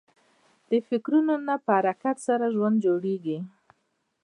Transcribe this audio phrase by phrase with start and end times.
[0.69, 3.39] د فکرو نه په حرکت سره ژوند جوړېږي.